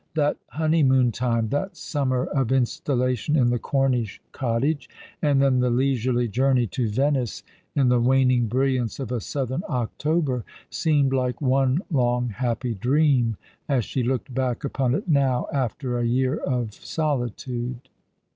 [0.15, 4.89] That honey moon time, that summer of installation in the Cornish cottage,
[5.21, 7.43] and then the leisurely journey to Venice
[7.75, 13.37] in the waning brilliance of a southern October, seemed like ono long happy dream,
[13.69, 17.87] as she looked back upon it now, after a year of solitude.